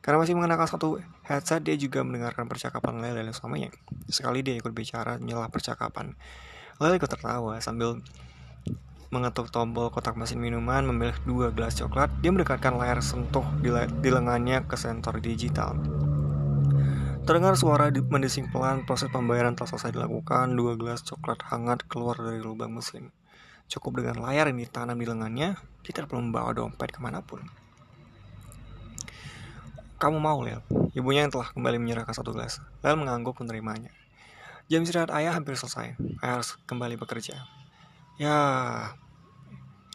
Karena 0.00 0.22
masih 0.22 0.36
mengenakan 0.36 0.68
satu 0.68 1.00
headset, 1.26 1.64
dia 1.64 1.74
juga 1.74 2.04
mendengarkan 2.04 2.46
percakapan 2.46 3.00
Lele 3.00 3.26
dan 3.26 3.34
suaminya. 3.34 3.72
Sekali 4.06 4.44
dia 4.44 4.54
ikut 4.56 4.70
bicara 4.70 5.18
menyelah 5.18 5.48
percakapan. 5.48 6.14
Lele 6.78 7.00
ikut 7.00 7.10
tertawa 7.10 7.58
sambil 7.64 8.00
mengetuk 9.08 9.48
tombol 9.54 9.88
kotak 9.88 10.18
mesin 10.18 10.42
minuman, 10.42 10.84
memilih 10.84 11.16
dua 11.24 11.48
gelas 11.54 11.78
coklat. 11.78 12.10
Dia 12.20 12.34
mendekatkan 12.34 12.74
layar 12.76 13.00
sentuh 13.00 13.46
di, 13.62 13.70
di 14.02 14.10
lengannya 14.10 14.66
ke 14.66 14.76
sensor 14.76 15.22
digital. 15.22 15.78
Terdengar 17.26 17.58
suara 17.58 17.90
mendesing 17.90 18.54
pelan, 18.54 18.86
proses 18.86 19.10
pembayaran 19.10 19.58
telah 19.58 19.74
selesai 19.74 19.98
dilakukan, 19.98 20.54
dua 20.54 20.78
gelas 20.78 21.02
coklat 21.02 21.42
hangat 21.50 21.82
keluar 21.90 22.14
dari 22.14 22.38
lubang 22.38 22.70
mesin. 22.70 23.10
Cukup 23.66 23.98
dengan 23.98 24.22
layar 24.22 24.46
yang 24.46 24.62
ditanam 24.62 24.94
di 24.94 25.10
lengannya, 25.10 25.58
kita 25.82 26.06
perlu 26.06 26.22
membawa 26.22 26.54
dompet 26.54 26.94
ke 26.94 27.02
mana 27.02 27.26
pun. 27.26 27.42
Kamu 29.98 30.22
mau, 30.22 30.38
Lel? 30.38 30.62
Ibunya 30.94 31.26
yang 31.26 31.34
telah 31.34 31.50
kembali 31.50 31.82
menyerahkan 31.82 32.14
satu 32.14 32.30
gelas. 32.30 32.62
Lel 32.86 32.94
mengangguk 32.94 33.34
menerimanya. 33.42 33.90
Jam 34.70 34.86
istirahat 34.86 35.10
ayah 35.10 35.34
hampir 35.34 35.58
selesai. 35.58 35.98
Ayah 36.22 36.38
harus 36.38 36.54
kembali 36.70 36.94
bekerja. 36.94 37.42
Ya, 38.22 38.38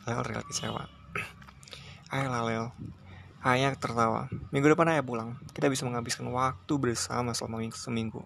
Lel 0.04 0.20
terlihat 0.20 0.52
kecewa. 0.52 0.92
Ayolah, 2.12 2.44
Lel. 2.44 2.66
Ayah 3.42 3.74
tertawa. 3.74 4.30
Minggu 4.54 4.70
depan 4.70 4.94
ayah 4.94 5.02
pulang. 5.02 5.34
Kita 5.50 5.66
bisa 5.66 5.82
menghabiskan 5.82 6.30
waktu 6.30 6.74
bersama 6.78 7.34
selama 7.34 7.66
seminggu. 7.74 8.22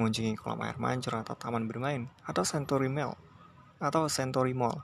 Mengunjungi 0.00 0.32
kolam 0.40 0.64
air 0.64 0.80
mancur 0.80 1.12
atau 1.20 1.36
taman 1.36 1.68
bermain. 1.68 2.08
Atau 2.24 2.40
Century 2.48 2.88
Mall. 2.88 3.12
Atau 3.76 4.08
Century 4.08 4.56
Mall. 4.56 4.80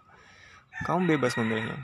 Kamu 0.85 1.09
bebas 1.09 1.41
memilihnya. 1.41 1.81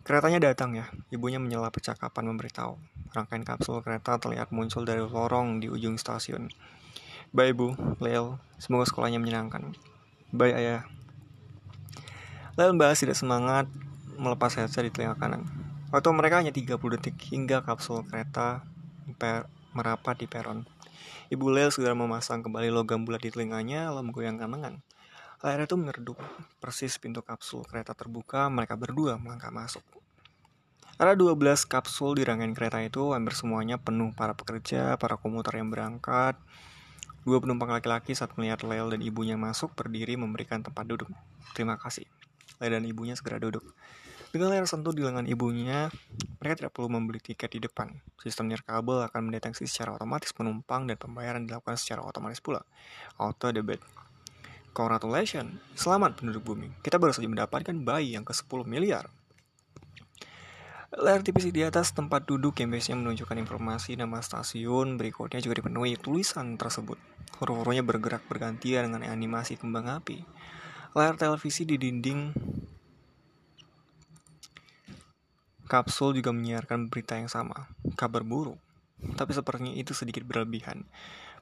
Keretanya 0.00 0.40
datang 0.40 0.72
ya, 0.72 0.88
ibunya 1.12 1.36
menyela 1.36 1.68
percakapan 1.68 2.32
memberitahu. 2.32 2.80
Rangkaian 3.12 3.44
kapsul 3.44 3.84
kereta 3.84 4.16
terlihat 4.16 4.48
muncul 4.48 4.88
dari 4.88 5.04
lorong 5.04 5.60
di 5.60 5.68
ujung 5.68 6.00
stasiun. 6.00 6.48
Bye 7.36 7.52
ibu, 7.52 7.76
Leo, 8.00 8.40
semoga 8.56 8.88
sekolahnya 8.88 9.20
menyenangkan. 9.20 9.76
Bye 10.32 10.56
ayah. 10.56 10.88
Leo 12.56 12.72
membahas 12.72 12.96
tidak 12.96 13.20
semangat 13.20 13.68
melepas 14.16 14.56
headset 14.56 14.88
di 14.88 14.90
telinga 14.90 15.20
kanan. 15.20 15.44
Waktu 15.90 16.08
mereka 16.14 16.38
hanya 16.38 16.54
30 16.54 16.78
detik 16.94 17.18
hingga 17.34 17.66
kapsul 17.66 18.06
kereta 18.06 18.62
merapat 19.74 20.22
di 20.22 20.30
peron. 20.30 20.62
Ibu 21.34 21.50
Leo 21.50 21.70
segera 21.74 21.98
memasang 21.98 22.46
kembali 22.46 22.70
logam 22.70 23.02
bulat 23.02 23.26
di 23.26 23.34
telinganya 23.34 23.90
lalu 23.90 24.10
menggoyangkan 24.10 24.50
lengan. 24.50 24.74
Layar 25.42 25.66
itu 25.66 25.74
meredup. 25.74 26.18
Persis 26.62 26.94
pintu 26.94 27.26
kapsul 27.26 27.66
kereta 27.66 27.90
terbuka, 27.90 28.46
mereka 28.46 28.78
berdua 28.78 29.18
melangkah 29.18 29.50
masuk. 29.50 29.82
Ada 30.94 31.18
12 31.18 31.66
kapsul 31.66 32.20
di 32.20 32.22
rangkaian 32.22 32.54
kereta 32.54 32.78
itu, 32.84 33.10
hampir 33.10 33.34
semuanya 33.34 33.80
penuh 33.80 34.14
para 34.14 34.36
pekerja, 34.36 34.94
para 34.94 35.18
komuter 35.18 35.58
yang 35.58 35.74
berangkat. 35.74 36.38
Dua 37.26 37.42
penumpang 37.42 37.72
laki-laki 37.72 38.14
saat 38.14 38.36
melihat 38.38 38.62
Lel 38.62 38.94
dan 38.94 39.02
ibunya 39.02 39.34
masuk 39.34 39.74
berdiri 39.74 40.14
memberikan 40.14 40.62
tempat 40.62 40.86
duduk. 40.86 41.10
Terima 41.56 41.80
kasih. 41.80 42.06
Lel 42.62 42.78
dan 42.78 42.84
ibunya 42.86 43.18
segera 43.18 43.42
duduk. 43.42 43.64
Dengan 44.30 44.54
layar 44.54 44.62
sentuh 44.70 44.94
di 44.94 45.02
lengan 45.02 45.26
ibunya, 45.26 45.90
mereka 46.38 46.62
tidak 46.62 46.78
perlu 46.78 46.86
membeli 46.86 47.18
tiket 47.18 47.50
di 47.50 47.66
depan. 47.66 47.90
Sistem 48.22 48.46
nirkabel 48.46 49.02
akan 49.10 49.26
mendeteksi 49.26 49.66
secara 49.66 49.98
otomatis 49.98 50.30
penumpang 50.30 50.86
dan 50.86 50.94
pembayaran 50.94 51.50
dilakukan 51.50 51.74
secara 51.74 52.06
otomatis 52.06 52.38
pula. 52.38 52.62
Auto 53.18 53.50
debit. 53.50 53.82
Congratulations, 54.70 55.58
selamat 55.74 56.22
penduduk 56.22 56.46
bumi. 56.46 56.70
Kita 56.78 57.02
baru 57.02 57.10
saja 57.10 57.26
mendapatkan 57.26 57.74
bayi 57.82 58.14
yang 58.14 58.22
ke-10 58.22 58.70
miliar. 58.70 59.10
Layar 60.94 61.26
tipis 61.26 61.50
di 61.50 61.66
atas 61.66 61.90
tempat 61.90 62.22
duduk 62.22 62.54
yang 62.62 62.70
biasanya 62.70 63.02
menunjukkan 63.02 63.34
informasi 63.34 63.98
nama 63.98 64.22
stasiun 64.22 64.94
berikutnya 64.94 65.42
juga 65.42 65.58
dipenuhi 65.58 65.98
tulisan 65.98 66.54
tersebut. 66.54 67.02
Huruf-hurufnya 67.42 67.82
bergerak 67.82 68.22
bergantian 68.30 68.94
dengan 68.94 69.02
animasi 69.10 69.58
kembang 69.58 69.90
api. 69.90 70.22
Layar 70.94 71.18
televisi 71.18 71.66
di 71.66 71.78
dinding 71.78 72.30
kapsul 75.70 76.18
juga 76.18 76.34
menyiarkan 76.34 76.90
berita 76.90 77.14
yang 77.14 77.30
sama, 77.30 77.70
kabar 77.94 78.26
buruk. 78.26 78.58
Tapi 79.14 79.30
sepertinya 79.30 79.70
itu 79.70 79.94
sedikit 79.94 80.26
berlebihan. 80.26 80.82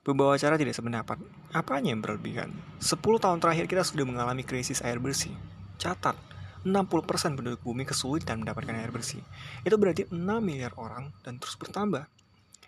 Pembawa 0.04 0.36
acara 0.36 0.60
tidak 0.60 0.76
sependapat. 0.76 1.16
Apanya 1.56 1.96
yang 1.96 2.04
berlebihan? 2.04 2.52
10 2.78 3.00
tahun 3.00 3.40
terakhir 3.40 3.64
kita 3.66 3.82
sudah 3.82 4.04
mengalami 4.04 4.44
krisis 4.44 4.84
air 4.84 5.00
bersih. 5.00 5.32
Catat, 5.80 6.14
60% 6.62 7.40
penduduk 7.40 7.64
bumi 7.64 7.88
kesulitan 7.88 8.44
mendapatkan 8.44 8.76
air 8.76 8.92
bersih. 8.92 9.24
Itu 9.64 9.80
berarti 9.80 10.06
6 10.12 10.20
miliar 10.44 10.76
orang 10.76 11.08
dan 11.24 11.40
terus 11.40 11.56
bertambah. 11.56 12.04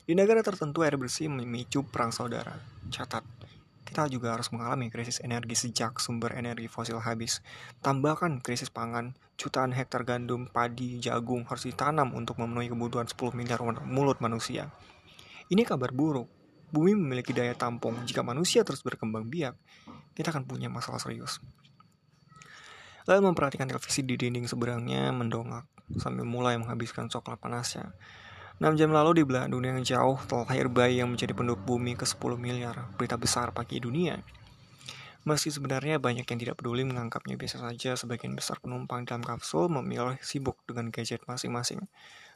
Di 0.08 0.16
negara 0.16 0.40
tertentu 0.42 0.82
air 0.82 0.96
bersih 0.96 1.28
memicu 1.28 1.86
perang 1.86 2.10
saudara. 2.10 2.56
Catat, 2.90 3.22
kita 3.90 4.06
juga 4.06 4.38
harus 4.38 4.46
mengalami 4.54 4.86
krisis 4.86 5.18
energi 5.18 5.58
sejak 5.58 5.98
sumber 5.98 6.38
energi 6.38 6.70
fosil 6.70 7.02
habis. 7.02 7.42
Tambahkan 7.82 8.38
krisis 8.38 8.70
pangan, 8.70 9.18
jutaan 9.34 9.74
hektar 9.74 10.06
gandum, 10.06 10.46
padi, 10.46 11.02
jagung 11.02 11.42
harus 11.50 11.66
ditanam 11.66 12.14
untuk 12.14 12.38
memenuhi 12.38 12.70
kebutuhan 12.70 13.10
10 13.10 13.34
miliar 13.34 13.58
mulut 13.82 14.22
manusia. 14.22 14.70
Ini 15.50 15.66
kabar 15.66 15.90
buruk, 15.90 16.30
bumi 16.70 16.94
memiliki 16.94 17.34
daya 17.34 17.50
tampung. 17.58 17.98
Jika 18.06 18.22
manusia 18.22 18.62
terus 18.62 18.86
berkembang 18.86 19.26
biak, 19.26 19.58
kita 20.14 20.30
akan 20.30 20.46
punya 20.46 20.70
masalah 20.70 21.02
serius. 21.02 21.42
Lalu 23.10 23.34
memperhatikan 23.34 23.66
televisi 23.66 24.06
di 24.06 24.14
dinding 24.14 24.46
seberangnya 24.46 25.10
mendongak 25.10 25.66
sambil 25.98 26.22
mulai 26.22 26.54
menghabiskan 26.62 27.10
coklat 27.10 27.42
panasnya. 27.42 27.90
6 28.60 28.76
jam 28.76 28.92
lalu 28.92 29.18
di 29.18 29.22
belahan 29.24 29.48
dunia 29.48 29.72
yang 29.72 29.80
jauh 29.80 30.20
telah 30.28 30.44
lahir 30.44 30.68
bayi 30.68 31.00
yang 31.00 31.08
menjadi 31.08 31.32
penduduk 31.32 31.64
bumi 31.64 31.96
ke 31.96 32.04
10 32.04 32.36
miliar. 32.36 32.92
Berita 33.00 33.16
besar 33.16 33.56
pagi 33.56 33.80
dunia. 33.80 34.20
Meski 35.24 35.48
sebenarnya 35.48 35.96
banyak 35.96 36.28
yang 36.28 36.38
tidak 36.40 36.60
peduli 36.60 36.84
menganggapnya 36.84 37.40
biasa 37.40 37.56
saja, 37.56 37.96
sebagian 37.96 38.36
besar 38.36 38.60
penumpang 38.60 39.08
dalam 39.08 39.24
kapsul 39.24 39.72
memilih 39.72 40.20
sibuk 40.20 40.60
dengan 40.68 40.92
gadget 40.92 41.24
masing-masing. 41.24 41.88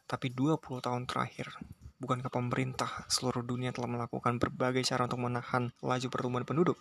Tapi 0.09 0.33
20 0.33 0.61
tahun 0.81 1.05
terakhir, 1.05 1.61
Bukankah 2.05 2.29
pemerintah 2.29 3.09
seluruh 3.09 3.41
dunia 3.41 3.73
telah 3.73 3.89
melakukan 3.89 4.37
berbagai 4.37 4.85
cara 4.85 5.09
untuk 5.09 5.25
menahan 5.25 5.73
laju 5.81 6.07
pertumbuhan 6.13 6.45
penduduk? 6.45 6.77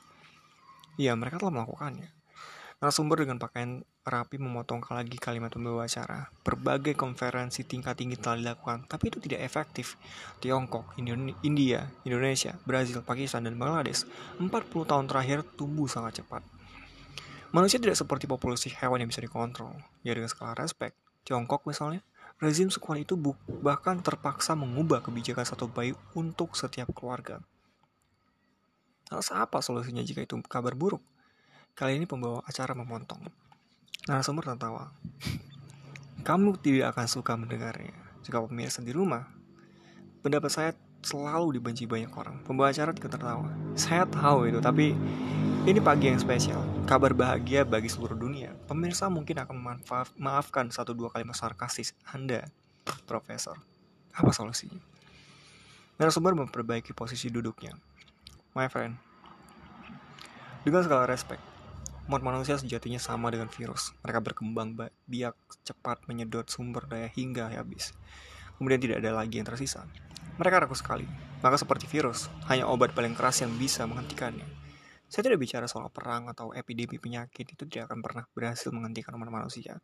Ya, 0.99 1.15
mereka 1.15 1.39
telah 1.39 1.63
melakukannya. 1.63 2.11
Narasumber 2.83 3.23
dengan 3.23 3.39
pakaian 3.39 3.79
rapi 4.03 4.35
memotong 4.35 4.83
lagi 4.91 5.15
kalimat 5.15 5.47
pembawa 5.55 5.87
acara. 5.87 6.27
Berbagai 6.43 6.99
konferensi 6.99 7.63
tingkat 7.63 7.95
tinggi 7.95 8.19
telah 8.19 8.35
dilakukan, 8.35 8.91
tapi 8.91 9.07
itu 9.07 9.23
tidak 9.23 9.39
efektif. 9.39 9.95
Tiongkok, 10.43 10.91
India, 10.99 11.87
Indonesia, 12.03 12.59
Brazil, 12.67 12.99
Pakistan, 12.99 13.47
dan 13.47 13.55
Bangladesh 13.55 14.03
40 14.35 14.51
tahun 14.83 15.07
terakhir 15.07 15.47
tumbuh 15.55 15.87
sangat 15.87 16.19
cepat. 16.19 16.43
Manusia 17.55 17.79
tidak 17.79 17.95
seperti 17.95 18.27
populasi 18.27 18.75
hewan 18.75 18.99
yang 18.99 19.07
bisa 19.07 19.23
dikontrol. 19.23 19.79
Ya 20.03 20.11
dengan 20.11 20.27
skala 20.27 20.51
respect. 20.51 20.99
Tiongkok 21.23 21.63
misalnya, 21.63 22.03
rezim 22.43 22.67
sekuat 22.67 22.99
itu 22.99 23.15
bahkan 23.63 24.03
terpaksa 24.03 24.59
mengubah 24.59 24.99
kebijakan 24.99 25.47
satu 25.47 25.71
bayi 25.71 25.95
untuk 26.19 26.59
setiap 26.59 26.91
keluarga. 26.91 27.39
Lalu 29.07 29.23
apa 29.39 29.63
solusinya 29.63 30.03
jika 30.03 30.27
itu 30.27 30.35
kabar 30.51 30.75
buruk? 30.75 30.99
Kali 31.73 31.97
ini 31.97 32.05
pembawa 32.05 32.45
acara 32.45 32.77
memontong. 32.77 33.17
Narasumber 34.05 34.45
tertawa. 34.45 34.93
Kamu 36.21 36.61
tidak 36.61 36.93
akan 36.93 37.09
suka 37.09 37.33
mendengarnya. 37.33 37.97
Jika 38.21 38.45
pemirsa 38.45 38.85
di 38.85 38.93
rumah, 38.93 39.25
pendapat 40.21 40.53
saya 40.53 40.71
selalu 41.01 41.57
dibenci 41.57 41.89
banyak 41.89 42.13
orang. 42.13 42.45
Pembawa 42.45 42.69
acara 42.69 42.93
juga 42.93 43.17
tertawa. 43.17 43.49
Saya 43.73 44.05
tahu 44.05 44.53
itu, 44.53 44.61
tapi 44.61 44.93
ini 45.65 45.81
pagi 45.81 46.13
yang 46.13 46.21
spesial. 46.21 46.61
Kabar 46.85 47.09
bahagia 47.17 47.65
bagi 47.65 47.89
seluruh 47.89 48.21
dunia. 48.21 48.53
Pemirsa 48.69 49.09
mungkin 49.09 49.41
akan 49.41 49.81
memaafkan 50.21 50.69
satu 50.69 50.93
dua 50.93 51.09
kalimat 51.09 51.33
sarkastis 51.33 51.97
Anda, 52.05 52.53
Profesor. 53.09 53.57
Apa 54.13 54.29
solusinya? 54.29 54.77
Narasumber 55.97 56.37
memperbaiki 56.37 56.93
posisi 56.93 57.33
duduknya. 57.33 57.73
My 58.53 58.69
friend, 58.69 58.93
dengan 60.61 60.85
segala 60.85 61.09
respect, 61.09 61.52
Mod 62.03 62.19
manusia 62.19 62.59
sejatinya 62.59 62.99
sama 62.99 63.31
dengan 63.31 63.47
virus. 63.47 63.95
Mereka 64.03 64.19
berkembang 64.19 64.75
biak 65.07 65.39
cepat 65.63 66.03
menyedot 66.11 66.43
sumber 66.51 66.83
daya 66.83 67.07
hingga 67.07 67.47
habis. 67.55 67.95
Kemudian 68.59 68.79
tidak 68.83 68.97
ada 68.99 69.15
lagi 69.15 69.39
yang 69.39 69.47
tersisa. 69.47 69.87
Mereka 70.35 70.67
rakus 70.67 70.83
sekali. 70.83 71.07
Maka 71.39 71.59
seperti 71.59 71.87
virus, 71.87 72.31
hanya 72.47 72.67
obat 72.67 72.95
paling 72.95 73.15
keras 73.15 73.43
yang 73.43 73.51
bisa 73.55 73.83
menghentikannya. 73.83 74.47
Saya 75.11 75.29
tidak 75.29 75.43
bicara 75.43 75.67
soal 75.67 75.91
perang 75.91 76.31
atau 76.31 76.55
epidemi 76.55 76.97
penyakit 76.97 77.45
itu 77.55 77.63
tidak 77.67 77.91
akan 77.91 77.99
pernah 77.99 78.23
berhasil 78.31 78.71
menghentikan 78.71 79.13
umat 79.19 79.29
manusia. 79.29 79.83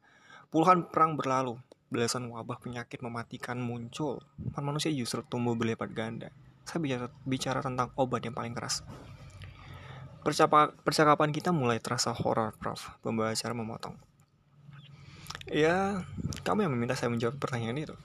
Puluhan 0.49 0.89
perang 0.89 1.13
berlalu, 1.13 1.59
belasan 1.91 2.31
wabah 2.31 2.57
penyakit 2.57 3.03
mematikan 3.03 3.61
muncul. 3.61 4.23
Umat 4.41 4.63
manusia 4.63 4.89
justru 4.89 5.21
tumbuh 5.27 5.53
berlipat 5.53 5.91
ganda. 5.93 6.33
Saya 6.65 6.81
bicara, 6.81 7.07
bicara 7.23 7.59
tentang 7.61 7.93
obat 7.93 8.25
yang 8.25 8.33
paling 8.33 8.57
keras. 8.57 8.81
Percakapan 10.23 11.29
kita 11.31 11.55
mulai 11.55 11.79
terasa 11.79 12.11
horor, 12.11 12.51
Prof. 12.59 12.91
Pembawa 12.99 13.31
acara 13.31 13.55
memotong. 13.55 13.95
Ya, 15.49 16.05
kamu 16.45 16.67
yang 16.67 16.73
meminta 16.77 16.93
saya 16.93 17.09
menjawab 17.09 17.41
pertanyaan 17.41 17.79
itu. 17.81 17.95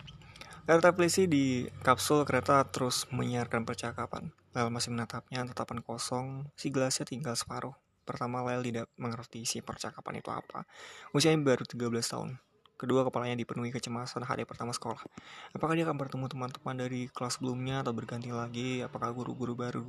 Layar 0.65 0.81
televisi 0.81 1.29
di 1.29 1.69
kapsul 1.85 2.25
kereta 2.25 2.65
terus 2.65 3.05
menyiarkan 3.13 3.69
percakapan. 3.69 4.33
Lel 4.57 4.73
masih 4.73 4.97
menatapnya, 4.97 5.45
tatapan 5.53 5.85
kosong, 5.85 6.49
si 6.57 6.73
gelasnya 6.73 7.05
tinggal 7.05 7.37
separuh. 7.37 7.77
Pertama, 8.09 8.41
Lel 8.49 8.65
tidak 8.65 8.89
mengerti 8.97 9.45
isi 9.45 9.61
percakapan 9.61 10.25
itu 10.25 10.33
apa. 10.33 10.65
Usianya 11.13 11.43
baru 11.45 11.69
13 11.69 11.85
tahun. 12.09 12.41
Kedua, 12.81 13.05
kepalanya 13.05 13.37
dipenuhi 13.37 13.75
kecemasan 13.77 14.25
hari 14.25 14.49
pertama 14.49 14.73
sekolah. 14.73 15.05
Apakah 15.53 15.77
dia 15.77 15.85
akan 15.85 16.01
bertemu 16.01 16.33
teman-teman 16.33 16.75
dari 16.81 17.13
kelas 17.13 17.37
sebelumnya 17.37 17.85
atau 17.85 17.93
berganti 17.93 18.33
lagi? 18.33 18.81
Apakah 18.81 19.13
guru-guru 19.13 19.53
baru 19.53 19.85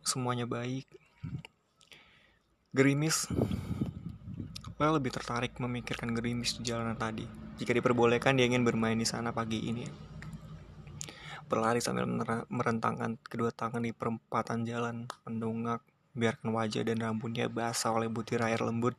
semuanya 0.00 0.48
baik? 0.48 0.88
Gerimis 2.76 3.30
Well 4.76 5.00
lebih 5.00 5.08
tertarik 5.08 5.56
memikirkan 5.56 6.12
gerimis 6.12 6.60
di 6.60 6.68
jalanan 6.68 7.00
tadi. 7.00 7.24
Jika 7.56 7.72
diperbolehkan, 7.72 8.36
dia 8.36 8.44
ingin 8.44 8.60
bermain 8.60 8.92
di 8.92 9.08
sana 9.08 9.32
pagi 9.32 9.64
ini. 9.64 9.88
Berlari 11.48 11.80
sambil 11.80 12.04
merentangkan 12.52 13.16
kedua 13.24 13.48
tangan 13.56 13.80
di 13.80 13.96
perempatan 13.96 14.68
jalan, 14.68 15.08
mendongak, 15.24 15.80
biarkan 16.12 16.52
wajah 16.52 16.84
dan 16.84 17.00
rambutnya 17.00 17.48
basah 17.48 17.88
oleh 17.96 18.12
butir 18.12 18.44
air 18.44 18.60
lembut. 18.60 18.92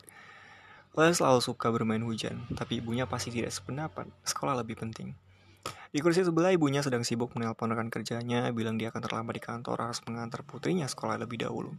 Well 0.97 1.13
selalu 1.13 1.45
suka 1.45 1.69
bermain 1.69 2.01
hujan, 2.01 2.49
tapi 2.57 2.81
ibunya 2.81 3.05
pasti 3.05 3.29
tidak 3.29 3.53
sependapat. 3.53 4.09
Sekolah 4.25 4.57
lebih 4.57 4.81
penting. 4.81 5.13
Di 5.91 6.03
kursi 6.03 6.21
sebelah 6.21 6.51
ibunya 6.51 6.84
sedang 6.84 7.01
sibuk 7.01 7.32
menelpon 7.34 7.71
rekan 7.71 7.88
kerjanya, 7.88 8.51
bilang 8.51 8.75
dia 8.75 8.91
akan 8.91 9.01
terlambat 9.01 9.39
di 9.39 9.43
kantor 9.43 9.89
harus 9.89 10.03
mengantar 10.03 10.43
putrinya 10.43 10.86
sekolah 10.86 11.17
lebih 11.17 11.41
dahulu. 11.41 11.71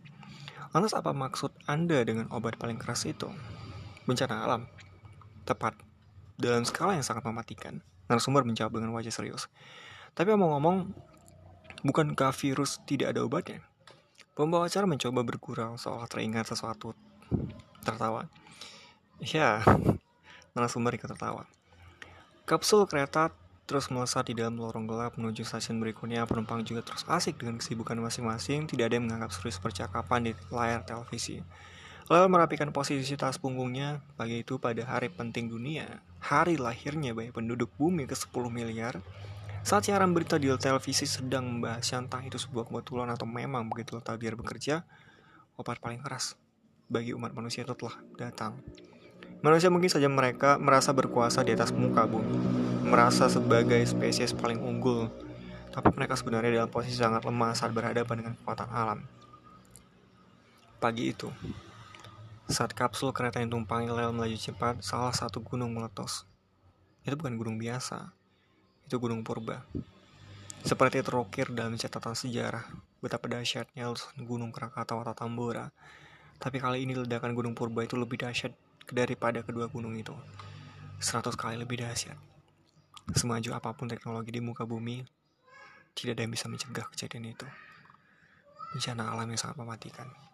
Lantas 0.73 0.93
apa 0.93 1.17
maksud 1.17 1.53
Anda 1.65 2.05
dengan 2.05 2.29
obat 2.29 2.61
paling 2.61 2.77
keras 2.77 3.09
itu? 3.09 3.29
Bencana 4.05 4.45
alam. 4.45 4.63
Tepat. 5.49 5.77
Dalam 6.37 6.69
skala 6.69 6.97
yang 6.97 7.07
sangat 7.07 7.25
mematikan. 7.25 7.81
Narasumber 8.09 8.45
menjawab 8.45 8.77
dengan 8.77 8.93
wajah 8.93 9.13
serius. 9.13 9.49
Tapi 10.13 10.33
omong-omong, 10.37 10.93
bukankah 11.85 12.33
virus 12.37 12.81
tidak 12.85 13.17
ada 13.17 13.25
obatnya? 13.25 13.65
Pembawa 14.37 14.71
acara 14.71 14.87
mencoba 14.87 15.25
bergurau 15.25 15.75
seolah 15.81 16.07
teringat 16.07 16.53
sesuatu. 16.53 16.95
Tertawa. 17.83 18.29
Ya, 19.19 19.65
narasumber 20.55 20.95
ikut 20.95 21.11
tertawa. 21.11 21.49
Kapsul 22.49 22.87
kereta 22.89 23.35
terus 23.69 23.93
melesat 23.93 24.33
di 24.33 24.35
dalam 24.35 24.57
lorong 24.57 24.89
gelap 24.89 25.21
menuju 25.21 25.45
stasiun 25.45 25.77
berikutnya. 25.77 26.25
Penumpang 26.25 26.65
juga 26.65 26.81
terus 26.81 27.05
asik 27.05 27.37
dengan 27.37 27.61
kesibukan 27.61 28.01
masing-masing, 28.01 28.65
tidak 28.65 28.89
ada 28.89 28.97
yang 28.97 29.05
menganggap 29.05 29.37
serius 29.37 29.61
percakapan 29.61 30.33
di 30.33 30.33
layar 30.49 30.81
televisi. 30.89 31.45
Lalu 32.09 32.33
merapikan 32.33 32.73
posisi 32.73 33.13
tas 33.21 33.37
punggungnya, 33.37 34.01
pagi 34.17 34.41
itu 34.41 34.57
pada 34.57 34.81
hari 34.89 35.13
penting 35.13 35.53
dunia, 35.53 36.01
hari 36.25 36.57
lahirnya 36.57 37.13
banyak 37.13 37.37
penduduk 37.37 37.69
bumi 37.77 38.09
ke 38.09 38.17
10 38.17 38.33
miliar, 38.49 39.05
saat 39.61 39.85
siaran 39.85 40.17
berita 40.17 40.41
di 40.41 40.49
televisi 40.57 41.05
sedang 41.05 41.45
membahas 41.45 41.85
entah 41.93 42.25
itu 42.25 42.41
sebuah 42.41 42.73
kebetulan 42.73 43.13
atau 43.13 43.29
memang 43.29 43.69
begitu 43.69 44.01
takdir 44.01 44.33
bekerja, 44.33 44.89
obat 45.61 45.77
paling 45.85 46.01
keras 46.01 46.41
bagi 46.89 47.13
umat 47.13 47.37
manusia 47.37 47.69
itu 47.69 47.77
telah 47.77 48.01
datang. 48.17 48.57
Manusia 49.45 49.69
mungkin 49.69 49.93
saja 49.93 50.09
mereka 50.09 50.57
merasa 50.57 50.97
berkuasa 50.97 51.45
di 51.45 51.53
atas 51.53 51.77
muka 51.77 52.09
bumi, 52.09 52.33
merasa 52.83 53.27
sebagai 53.27 53.83
spesies 53.87 54.31
paling 54.31 54.63
unggul, 54.63 55.11
tapi 55.75 55.91
mereka 55.95 56.15
sebenarnya 56.15 56.63
dalam 56.63 56.71
posisi 56.71 56.99
sangat 56.99 57.27
lemah 57.27 57.55
saat 57.55 57.75
berhadapan 57.75 58.23
dengan 58.23 58.35
kekuatan 58.39 58.69
alam. 58.71 59.01
Pagi 60.79 61.11
itu, 61.11 61.31
saat 62.49 62.73
kapsul 62.73 63.11
kereta 63.13 63.43
yang 63.43 63.51
tumpangi 63.51 63.91
Lel 63.91 64.15
melaju 64.15 64.39
cepat, 64.39 64.81
salah 64.81 65.13
satu 65.13 65.45
gunung 65.45 65.75
meletus. 65.75 66.25
Itu 67.03 67.19
bukan 67.19 67.37
gunung 67.37 67.57
biasa, 67.61 68.15
itu 68.87 68.97
gunung 68.97 69.21
purba. 69.21 69.67
Seperti 70.65 71.05
terukir 71.05 71.51
dalam 71.55 71.77
catatan 71.77 72.17
sejarah, 72.17 72.67
betapa 72.99 73.29
dahsyatnya 73.31 73.91
gunung 74.23 74.51
Krakatau 74.51 75.03
atau 75.03 75.15
Tambora. 75.15 75.71
Tapi 76.39 76.63
kali 76.63 76.87
ini 76.87 76.95
ledakan 76.95 77.35
gunung 77.35 77.55
purba 77.55 77.83
itu 77.83 77.99
lebih 77.99 78.19
dahsyat 78.23 78.55
daripada 78.89 79.43
kedua 79.43 79.69
gunung 79.69 79.99
itu. 79.99 80.15
Seratus 80.99 81.37
kali 81.37 81.59
lebih 81.59 81.83
dahsyat. 81.83 82.38
Semaju 83.17 83.51
apa 83.57 83.73
pun 83.73 83.89
teknologi 83.89 84.35
di 84.35 84.45
muka 84.45 84.69
bumi, 84.69 85.01
tidak 85.97 86.19
ada 86.19 86.23
yang 86.29 86.33
bisa 86.37 86.47
mencegah 86.47 86.87
kejadian 86.93 87.33
itu. 87.33 87.49
Bencana 88.77 89.17
alam 89.17 89.27
yang 89.33 89.41
sangat 89.41 89.57
mematikan. 89.57 90.28